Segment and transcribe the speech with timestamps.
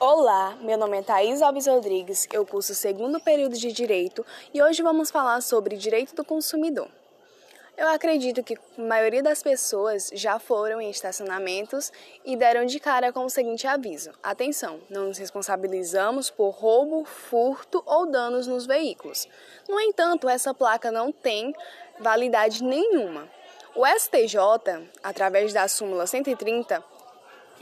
[0.00, 4.60] Olá, meu nome é Thaís Alves Rodrigues, eu curso o segundo período de Direito e
[4.60, 6.88] hoje vamos falar sobre Direito do Consumidor.
[7.76, 11.92] Eu acredito que a maioria das pessoas já foram em estacionamentos
[12.24, 17.80] e deram de cara com o seguinte aviso: atenção, não nos responsabilizamos por roubo, furto
[17.86, 19.28] ou danos nos veículos.
[19.68, 21.54] No entanto, essa placa não tem
[22.00, 23.28] validade nenhuma.
[23.76, 26.82] O STJ, através da súmula 130,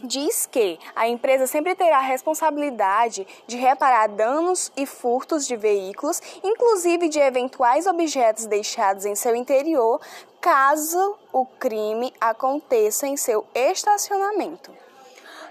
[0.02, 6.20] diz que a empresa sempre terá a responsabilidade de reparar danos e furtos de veículos,
[6.42, 10.00] inclusive de eventuais objetos deixados em seu interior,
[10.40, 14.72] caso o crime aconteça em seu estacionamento.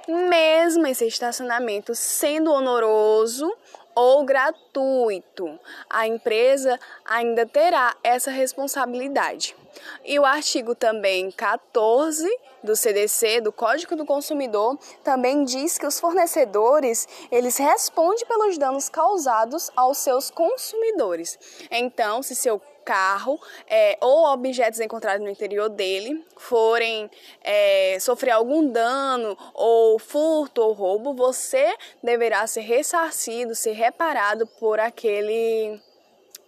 [0.07, 3.51] Mesmo esse estacionamento sendo honoroso
[3.95, 5.59] ou gratuito,
[5.89, 9.55] a empresa ainda terá essa responsabilidade.
[10.03, 12.27] E o artigo também 14
[12.63, 18.89] do CDC, do Código do Consumidor, também diz que os fornecedores, eles respondem pelos danos
[18.89, 21.39] causados aos seus consumidores.
[21.71, 27.09] Então, se seu carro é, ou objetos encontrados no interior dele forem
[27.43, 34.79] é, sofrer algum dano ou furto ou roubo, você deverá ser ressarcido, ser reparado por
[34.79, 35.79] aquele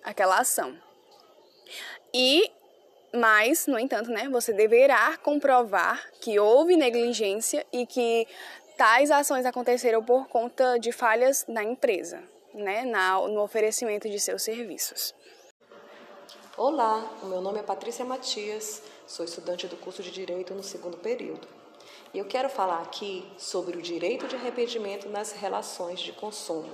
[0.03, 0.75] aquela ação.
[2.14, 2.52] E
[3.16, 8.28] mas, no entanto, né, você deverá comprovar que houve negligência e que
[8.75, 14.42] tais ações aconteceram por conta de falhas na empresa, né, na, no oferecimento de seus
[14.42, 15.14] serviços.
[16.56, 20.98] Olá, o meu nome é Patrícia Matias, sou estudante do curso de Direito no segundo
[20.98, 21.48] período.
[22.14, 26.70] E eu quero falar aqui sobre o direito de arrependimento nas relações de consumo.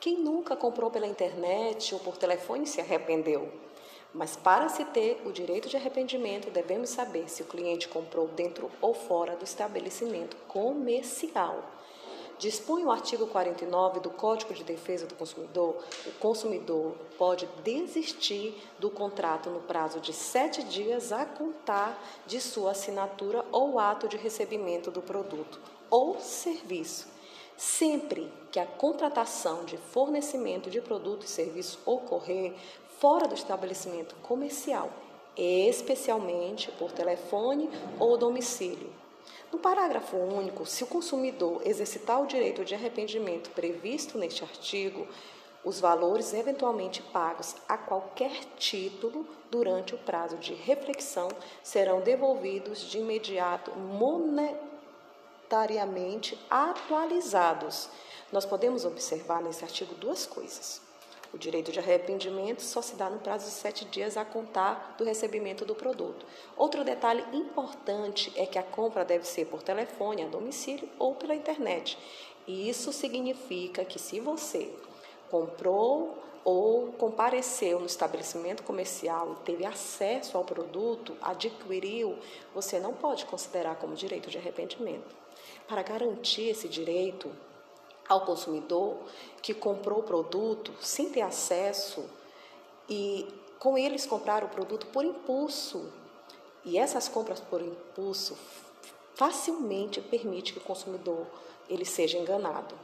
[0.00, 3.52] Quem nunca comprou pela internet ou por telefone se arrependeu?
[4.14, 8.70] Mas para se ter o direito de arrependimento, devemos saber se o cliente comprou dentro
[8.80, 11.62] ou fora do estabelecimento comercial.
[12.38, 18.90] Dispõe o artigo 49 do Código de Defesa do Consumidor, o consumidor pode desistir do
[18.90, 24.90] contrato no prazo de sete dias a contar de sua assinatura ou ato de recebimento
[24.90, 27.06] do produto ou serviço,
[27.56, 32.52] sempre que a contratação de fornecimento de produto e serviço ocorrer
[32.98, 34.90] fora do estabelecimento comercial,
[35.36, 37.70] especialmente por telefone
[38.00, 39.03] ou domicílio.
[39.54, 45.06] No parágrafo único, se o consumidor exercitar o direito de arrependimento previsto neste artigo,
[45.62, 51.28] os valores eventualmente pagos a qualquer título durante o prazo de reflexão
[51.62, 57.88] serão devolvidos de imediato monetariamente atualizados.
[58.32, 60.83] Nós podemos observar nesse artigo duas coisas.
[61.34, 65.02] O direito de arrependimento só se dá no prazo de sete dias a contar do
[65.02, 66.24] recebimento do produto.
[66.56, 71.34] Outro detalhe importante é que a compra deve ser por telefone, a domicílio ou pela
[71.34, 71.98] internet.
[72.46, 74.72] E isso significa que se você
[75.28, 82.16] comprou ou compareceu no estabelecimento comercial e teve acesso ao produto, adquiriu,
[82.54, 85.16] você não pode considerar como direito de arrependimento.
[85.66, 87.28] Para garantir esse direito,
[88.08, 88.98] ao consumidor
[89.42, 92.04] que comprou o produto sem ter acesso
[92.88, 93.26] e
[93.58, 95.90] com eles compraram o produto por impulso.
[96.64, 98.36] E essas compras por impulso
[99.14, 101.26] facilmente permite que o consumidor
[101.68, 102.74] ele seja enganado.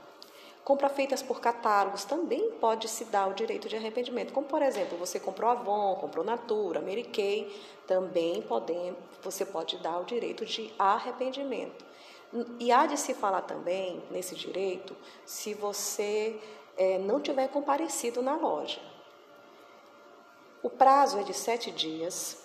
[0.65, 4.33] Compras feitas por catálogos também pode se dar o direito de arrependimento.
[4.33, 7.51] Como, por exemplo, você comprou Avon, comprou Natura, Mary Kay,
[7.87, 11.90] também podem, você pode dar o direito de arrependimento.
[12.59, 14.97] E há de se falar também, nesse direito,
[15.27, 16.41] se você
[16.77, 18.81] é, não tiver comparecido na loja.
[20.63, 22.39] O prazo é de sete dias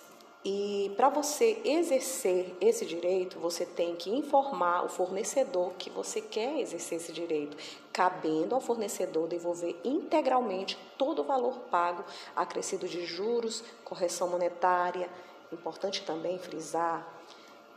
[0.48, 6.60] e para você exercer esse direito, você tem que informar o fornecedor que você quer
[6.60, 7.56] exercer esse direito,
[7.92, 12.04] cabendo ao fornecedor devolver integralmente todo o valor pago,
[12.36, 15.10] acrescido de juros, correção monetária.
[15.52, 17.04] Importante também frisar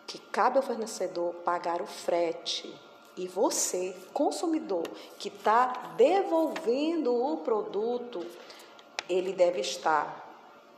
[0.09, 2.73] que cabe ao fornecedor pagar o frete
[3.15, 4.81] e você, consumidor,
[5.19, 8.25] que está devolvendo o produto,
[9.07, 10.27] ele deve estar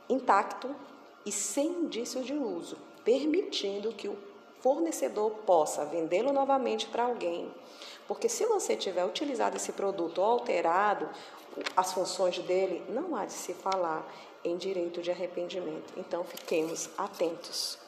[0.06, 0.76] intacto
[1.24, 2.76] e sem indício de uso,
[3.06, 4.18] permitindo que o
[4.60, 7.50] fornecedor possa vendê-lo novamente para alguém.
[8.06, 11.08] Porque se você tiver utilizado esse produto ou alterado
[11.74, 14.06] as funções dele, não há de se falar
[14.44, 15.94] em direito de arrependimento.
[15.96, 17.78] Então, fiquemos atentos.